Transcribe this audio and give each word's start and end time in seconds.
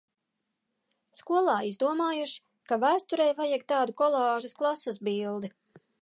Skolā 1.19 1.53
izdomājuši, 1.67 2.41
ka 2.71 2.79
vēsturei 2.85 3.29
vajag 3.43 3.67
tādu 3.75 3.99
kolāžas 4.03 4.59
klases 4.63 5.03
bildi. 5.11 5.53